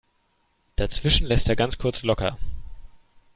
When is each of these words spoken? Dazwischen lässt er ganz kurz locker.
Dazwischen 0.77 1.27
lässt 1.27 1.47
er 1.47 1.55
ganz 1.55 1.77
kurz 1.77 2.01
locker. 2.01 2.39